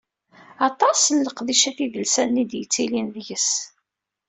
[0.67, 3.49] Aṭas n leqdicat idelsanen i d-yettilin deg-s.